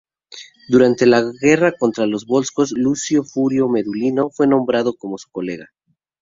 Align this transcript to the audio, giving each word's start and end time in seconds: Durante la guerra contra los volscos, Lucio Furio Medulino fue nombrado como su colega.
Durante 0.69 1.05
la 1.05 1.21
guerra 1.43 1.73
contra 1.77 2.07
los 2.07 2.25
volscos, 2.25 2.71
Lucio 2.71 3.23
Furio 3.23 3.69
Medulino 3.69 4.31
fue 4.31 4.47
nombrado 4.47 4.95
como 4.95 5.19
su 5.19 5.29
colega. 5.29 5.67